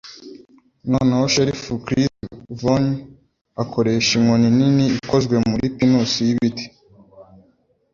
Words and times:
Noneho 0.91 1.23
Sheriff 1.33 1.63
Chris 1.85 2.09
Vaughn, 2.59 2.85
akoresha 3.63 4.11
inkoni 4.19 4.47
nini 4.57 4.85
ikozwe 4.99 5.35
muri 5.49 5.65
pinusi 5.77 6.19
y'ibiti. 6.27 6.65